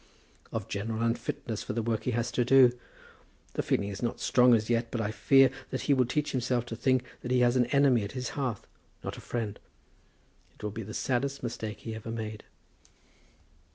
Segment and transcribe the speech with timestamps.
[0.51, 2.71] "Of general unfitness for the work he has to do.
[3.53, 6.65] The feeling is not strong as yet, but I fear that he will teach himself
[6.65, 8.65] to think that he has an enemy at his hearth,
[9.03, 9.59] not a friend.
[10.55, 12.43] It will be the saddest mistake he ever made."